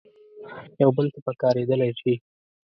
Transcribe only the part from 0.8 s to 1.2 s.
یو بل ته